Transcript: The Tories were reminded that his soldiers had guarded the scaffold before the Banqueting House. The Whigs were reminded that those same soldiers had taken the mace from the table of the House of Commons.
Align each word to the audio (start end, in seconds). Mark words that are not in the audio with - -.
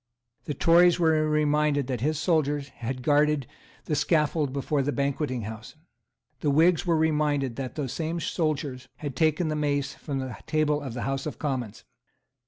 The 0.45 0.55
Tories 0.55 0.99
were 0.99 1.29
reminded 1.29 1.85
that 1.85 2.01
his 2.01 2.17
soldiers 2.17 2.69
had 2.69 3.03
guarded 3.03 3.45
the 3.85 3.93
scaffold 3.93 4.51
before 4.51 4.81
the 4.81 4.91
Banqueting 4.91 5.43
House. 5.43 5.75
The 6.39 6.49
Whigs 6.49 6.87
were 6.87 6.97
reminded 6.97 7.55
that 7.57 7.75
those 7.75 7.93
same 7.93 8.19
soldiers 8.19 8.87
had 8.95 9.15
taken 9.15 9.49
the 9.49 9.55
mace 9.55 9.93
from 9.93 10.17
the 10.17 10.35
table 10.47 10.81
of 10.81 10.95
the 10.95 11.03
House 11.03 11.27
of 11.27 11.37
Commons. 11.37 11.83